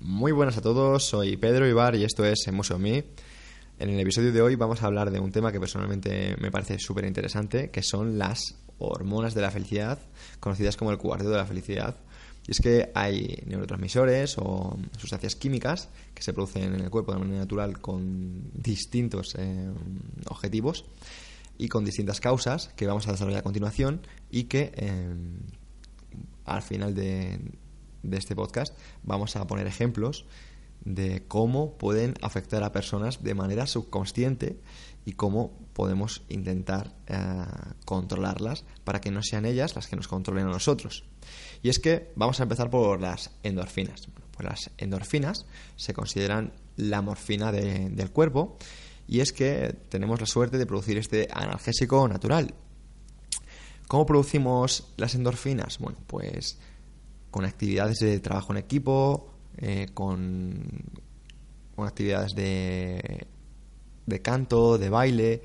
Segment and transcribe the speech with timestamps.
[0.00, 3.06] Muy buenas a todos, soy Pedro Ibar y esto es Museo Me.
[3.78, 6.78] En el episodio de hoy vamos a hablar de un tema que personalmente me parece
[6.78, 9.98] súper interesante, que son las hormonas de la felicidad,
[10.38, 11.96] conocidas como el cuarteto de la felicidad.
[12.46, 17.18] Y es que hay neurotransmisores o sustancias químicas que se producen en el cuerpo de
[17.18, 19.70] manera natural con distintos eh,
[20.28, 20.84] objetivos
[21.56, 25.14] y con distintas causas que vamos a desarrollar a continuación y que eh,
[26.44, 27.40] al final de,
[28.06, 30.26] de este podcast vamos a poner ejemplos
[30.84, 34.60] de cómo pueden afectar a personas de manera subconsciente
[35.04, 37.16] y cómo podemos intentar eh,
[37.84, 41.04] controlarlas para que no sean ellas las que nos controlen a nosotros.
[41.62, 44.08] Y es que vamos a empezar por las endorfinas.
[44.32, 45.46] pues las endorfinas
[45.76, 48.56] se consideran la morfina del cuerpo
[49.08, 52.54] y es que tenemos la suerte de producir este analgésico natural.
[53.88, 55.78] ¿Cómo producimos las endorfinas?
[55.78, 56.58] Bueno, pues
[57.30, 60.68] con actividades de trabajo en equipo, eh, con,
[61.74, 63.26] con, actividades de,
[64.06, 65.42] de canto, de baile,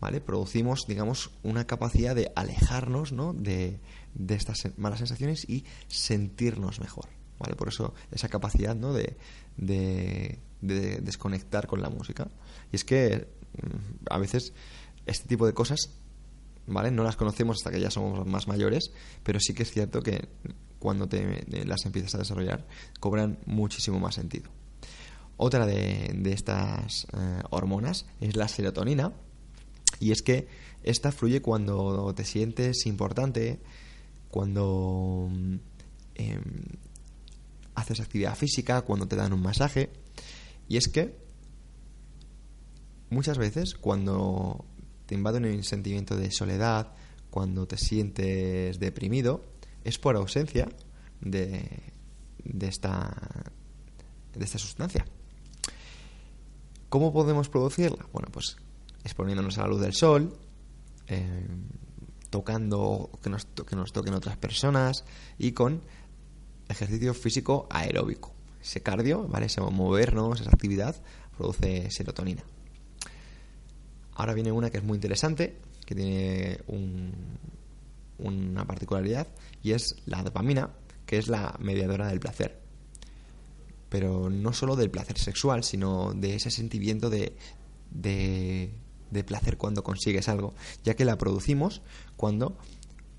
[0.00, 0.20] ¿vale?
[0.20, 3.32] Producimos, digamos, una capacidad de alejarnos, ¿no?
[3.32, 3.80] De,
[4.14, 7.54] de estas malas sensaciones y sentirnos mejor, ¿vale?
[7.56, 8.92] Por eso esa capacidad, ¿no?
[8.92, 9.16] De,
[9.56, 12.28] de, de desconectar con la música.
[12.72, 13.28] Y es que
[13.62, 14.52] mm, a veces
[15.06, 15.90] este tipo de cosas
[16.66, 16.90] ¿vale?
[16.90, 20.28] No las conocemos hasta que ya somos más mayores, pero sí que es cierto que
[20.78, 22.66] cuando te, las empiezas a desarrollar
[23.00, 24.50] cobran muchísimo más sentido.
[25.36, 29.12] Otra de, estas eh, hormonas es la serotonina
[29.98, 30.46] y es que
[30.82, 33.60] esta fluye cuando te sientes importante,
[34.30, 35.28] cuando
[36.14, 36.42] em,
[37.74, 39.90] haces actividad física, cuando te dan un masaje
[40.68, 41.16] y es que
[43.10, 44.64] muchas veces cuando
[45.06, 46.92] te invade un sentimiento de soledad,
[47.30, 49.44] cuando te sientes deprimido,
[49.82, 50.68] es por ausencia
[51.20, 51.92] de,
[52.44, 53.12] de, esta,
[54.32, 55.04] de esta sustancia.
[56.88, 58.06] ¿Cómo podemos producirla?
[58.12, 58.56] Bueno, pues
[59.02, 60.38] exponiéndonos a la luz del sol,
[61.08, 61.48] eh,
[62.30, 65.04] tocando que nos, que nos toquen otras personas
[65.36, 65.82] y con
[66.68, 68.32] ejercicio físico aeróbico.
[68.62, 69.46] Ese cardio, ¿vale?
[69.46, 70.94] Ese movernos, esa actividad,
[71.36, 72.44] produce serotonina.
[74.14, 76.58] Ahora viene una que es muy interesante, que tiene
[78.18, 79.26] una particularidad,
[79.62, 80.70] y es la dopamina,
[81.06, 82.60] que es la mediadora del placer.
[83.88, 87.36] Pero no solo del placer sexual, sino de ese sentimiento de,
[87.90, 91.82] de, placer cuando consigues algo, ya que la producimos
[92.16, 92.56] cuando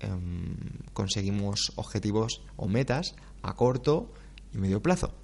[0.00, 0.56] em,
[0.92, 4.12] conseguimos objetivos o metas a corto
[4.52, 5.14] y medio plazo.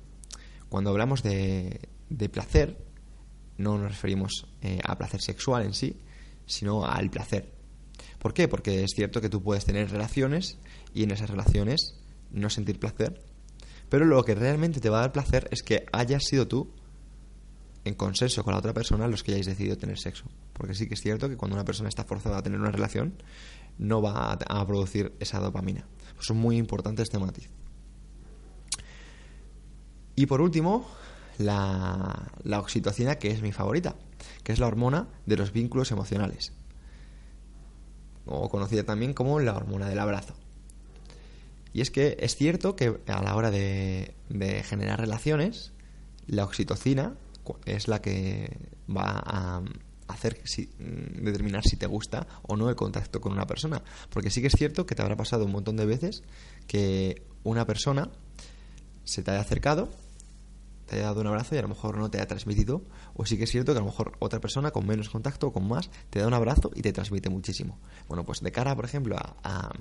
[0.68, 2.78] Cuando hablamos de, de placer,
[3.62, 5.96] no nos referimos eh, a placer sexual en sí,
[6.46, 7.52] sino al placer.
[8.18, 8.48] ¿Por qué?
[8.48, 10.58] Porque es cierto que tú puedes tener relaciones
[10.94, 11.94] y en esas relaciones
[12.30, 13.22] no sentir placer,
[13.88, 16.72] pero lo que realmente te va a dar placer es que hayas sido tú
[17.84, 20.24] en consenso con la otra persona los que hayáis decidido tener sexo.
[20.52, 23.14] Porque sí que es cierto que cuando una persona está forzada a tener una relación,
[23.78, 25.86] no va a, producir esa dopamina.
[26.14, 27.48] Pues es muy importante este matiz.
[30.14, 30.86] Y por último,
[31.38, 33.96] la, oxitocina, que es mi favorita,
[34.42, 36.52] que es la hormona de los vínculos emocionales,
[38.26, 40.34] o conocida también como la hormona del abrazo.
[41.72, 44.14] Y es que es cierto que a la hora de,
[44.64, 45.72] generar relaciones,
[46.26, 47.14] la oxitocina
[47.64, 48.56] es la que
[48.88, 49.62] va a
[50.08, 50.42] hacer
[51.18, 53.82] determinar si te gusta o no el contacto con una persona.
[54.10, 56.22] Porque sí que es cierto que te habrá pasado un montón de veces
[56.66, 58.10] que una persona
[59.04, 59.90] se te haya acercado
[60.86, 62.82] te haya dado un abrazo y a lo mejor no te ha transmitido,
[63.14, 65.52] o sí que es cierto que a lo mejor otra persona con menos contacto o
[65.52, 67.78] con más te da un abrazo y te transmite muchísimo.
[68.08, 69.72] Bueno, pues de cara, por ejemplo, a,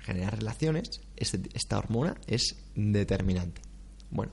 [0.00, 3.62] generar relaciones, este, esta hormona es determinante.
[4.10, 4.32] Bueno,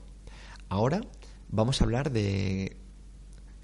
[0.68, 1.00] ahora
[1.48, 2.76] vamos a hablar de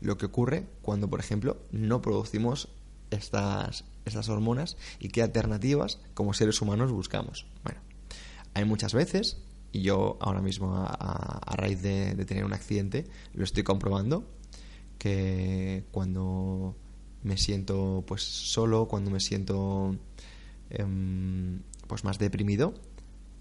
[0.01, 2.69] lo que ocurre cuando, por ejemplo, no producimos
[3.11, 7.47] estas, estas hormonas y qué alternativas como seres humanos buscamos.
[7.65, 7.81] Bueno,
[8.55, 9.39] hay muchas veces
[9.77, 13.05] y yo ahora mismo, a, raíz de, tener un accidente,
[13.35, 14.27] lo estoy comprobando,
[14.99, 16.75] que cuando
[17.23, 19.95] me siento pues solo, cuando me siento
[20.71, 22.73] em, pues más deprimido,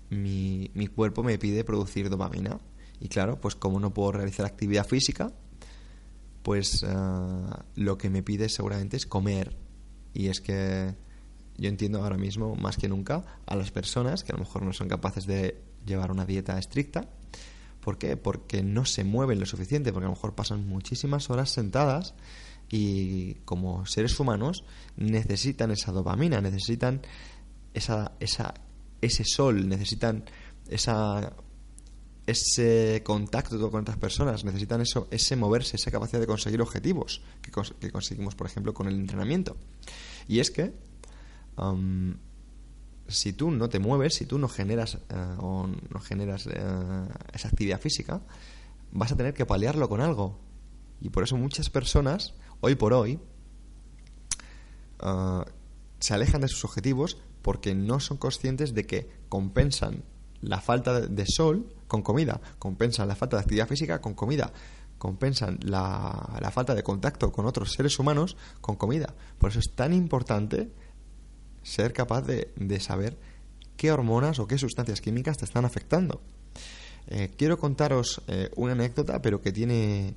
[0.09, 2.59] mi, mi, cuerpo me pide producir dopamina.
[2.99, 5.31] Y claro, pues como no puedo realizar actividad física,
[6.43, 6.93] pues eh,
[7.75, 9.55] lo que me pide seguramente es comer.
[10.13, 10.95] Y es que
[11.57, 14.73] yo entiendo ahora mismo, más que nunca, a las personas que a lo mejor no
[14.73, 17.07] son capaces de llevar una dieta estricta.
[17.79, 18.17] ¿Por qué?
[18.17, 22.15] Porque no se mueven lo suficiente, porque a lo mejor pasan muchísimas horas sentadas
[22.69, 24.63] y como seres humanos
[24.97, 27.01] necesitan esa dopamina, necesitan
[27.73, 28.55] esa, esa,
[29.01, 30.25] ese sol, necesitan
[30.67, 31.35] esa
[32.25, 37.51] ese contacto con otras personas, necesitan eso, ese moverse, esa capacidad de conseguir objetivos que,
[37.79, 39.57] que conseguimos, por ejemplo, con el entrenamiento.
[40.27, 40.73] Y es que
[43.07, 47.47] si tú no te mueves, si tú no generas eh, o no generas eh, esa
[47.47, 48.21] actividad física,
[48.91, 50.39] vas a tener que paliarlo con algo.
[51.01, 53.19] Y por eso muchas personas, hoy por hoy,
[55.01, 55.43] eh,
[55.99, 60.03] se alejan de sus objetivos porque no son conscientes de que compensan
[60.41, 64.51] la falta de sol con comida, compensan la falta de actividad física con comida,
[64.97, 69.13] compensan la, la falta de contacto con otros seres humanos con comida.
[69.37, 70.71] Por eso es tan importante
[71.65, 73.17] ser capaz de, saber
[73.75, 76.21] qué hormonas o qué sustancias químicas te están afectando.
[77.07, 80.13] Eh, quiero contaros eh, una anécdota, pero que tiene,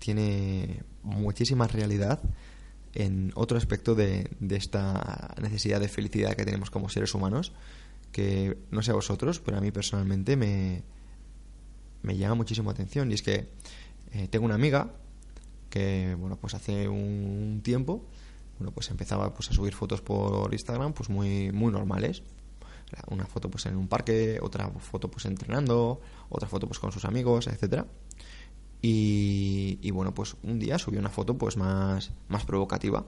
[0.00, 2.20] tiene muchísima realidad
[2.94, 7.52] en otro aspecto de, de, esta necesidad de felicidad que tenemos como seres humanos,
[8.10, 10.82] que no sé a vosotros, pero a mí personalmente me,
[12.02, 13.12] me llama muchísimo atención.
[13.12, 13.46] Y es que
[14.14, 14.90] eh, tengo una amiga
[15.70, 18.04] que, bueno, pues hace un tiempo
[18.58, 22.22] bueno, pues empezaba pues a subir fotos por Instagram pues muy muy normales.
[23.08, 26.00] Una foto pues en un parque, otra foto pues entrenando,
[26.30, 27.86] otra foto pues con sus amigos, etcétera.
[28.80, 33.04] Y, bueno, pues un día subió una foto pues más, más provocativa.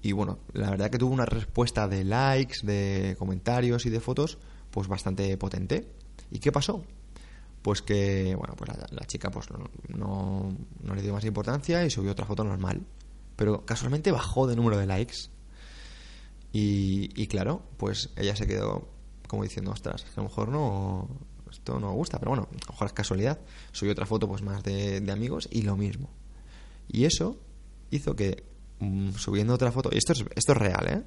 [0.00, 4.38] Y bueno, la verdad que tuvo una respuesta de likes, de comentarios y de fotos
[4.70, 5.88] pues bastante potente.
[6.30, 6.84] ¿Y qué pasó?
[7.62, 9.48] Pues que, bueno, pues la, chica pues
[9.88, 10.52] no,
[10.82, 12.82] no le dio más importancia y subió otra foto normal
[13.36, 15.28] pero casualmente bajó de número de likes.
[16.52, 18.88] Y, claro, pues ella se quedó
[19.28, 21.08] como diciendo, ostras, a lo mejor no,
[21.50, 23.40] esto no me gusta, pero bueno, a lo mejor es casualidad.
[23.72, 26.08] Subí otra foto pues más de, amigos y lo mismo.
[26.88, 27.38] Y eso
[27.90, 28.44] hizo que
[28.78, 31.02] mm, subiendo otra foto, y esto es, esto es real, ¿eh?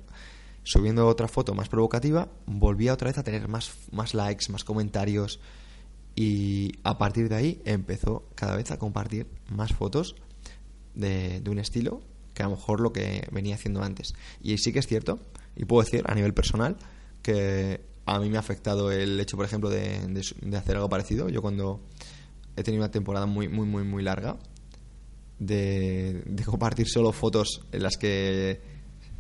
[0.64, 5.40] Subiendo otra foto más provocativa, volvía otra vez a tener más, más likes, más comentarios.
[6.16, 10.16] Y a partir de ahí empezó cada vez a compartir más fotos
[10.94, 12.02] de, de un estilo
[12.40, 14.14] que a lo mejor lo que venía haciendo antes.
[14.42, 15.20] Y sí que es cierto,
[15.58, 16.78] y puedo decir a nivel personal,
[17.22, 20.24] que a mí me ha afectado el hecho, por ejemplo, de,
[20.56, 21.28] hacer algo parecido.
[21.28, 21.82] Yo cuando
[22.56, 24.38] he tenido una temporada muy, muy, muy, muy larga,
[25.38, 28.62] de, compartir solo fotos en las que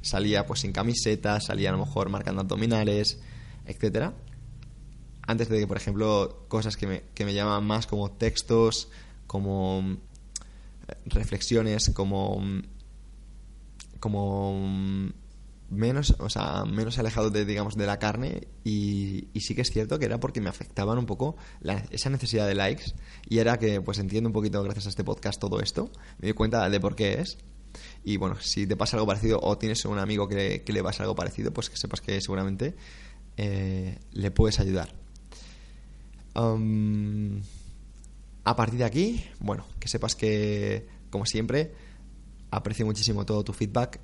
[0.02, 3.20] salía pues sin camiseta, salía a lo mejor marcando abdominales,
[3.66, 4.14] etcétera.
[5.28, 8.88] Antes de que, por ejemplo, cosas que me, que me llaman más como textos,
[9.28, 9.98] como
[10.88, 12.42] eh, reflexiones, como
[14.00, 15.10] como mm,
[15.70, 20.00] menos, o sea, menos alejado de, digamos, de la carne y, sí que es cierto
[20.00, 21.36] que era porque me afectaban un poco
[21.92, 22.94] esa necesidad de likes
[23.28, 26.34] y era que pues entiendo un poquito gracias a este podcast todo esto, me di
[26.34, 27.38] cuenta de por qué es
[28.04, 31.16] y bueno, si te pasa algo parecido o tienes un amigo que, le pasa algo
[31.16, 32.76] parecido, pues que sepas que seguramente
[33.38, 34.94] eh, le puedes ayudar.
[36.36, 37.42] Um,
[38.44, 41.74] a partir de aquí, bueno, que sepas que, como siempre,
[42.52, 44.00] aprecio muchísimo todo tu feedback.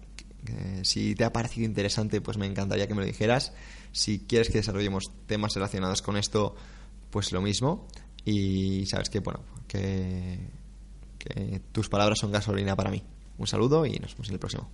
[0.83, 3.53] si te ha parecido interesante, pues me encantaría que me lo dijeras.
[3.91, 6.55] Si quieres que desarrollemos temas relacionados con esto,
[7.09, 7.87] pues lo mismo.
[8.23, 10.39] Y sabes que, bueno, que,
[11.17, 13.03] que tus palabras son gasolina para mí.
[13.37, 14.69] Un saludo y nos vemos en el próximo.